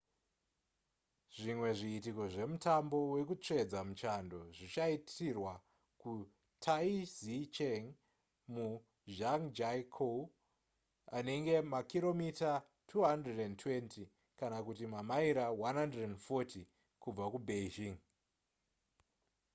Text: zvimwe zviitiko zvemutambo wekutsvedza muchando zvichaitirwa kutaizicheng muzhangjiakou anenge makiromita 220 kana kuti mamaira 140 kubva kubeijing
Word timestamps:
zvimwe 1.37 1.69
zviitiko 1.79 2.23
zvemutambo 2.33 2.97
wekutsvedza 3.13 3.79
muchando 3.89 4.39
zvichaitirwa 4.57 5.53
kutaizicheng 6.01 7.85
muzhangjiakou 8.53 10.19
anenge 11.17 11.55
makiromita 11.71 12.51
220 12.91 14.01
kana 14.39 14.57
kuti 14.65 14.83
mamaira 14.93 15.45
140 15.61 16.59
kubva 17.03 17.25
kubeijing 17.33 17.95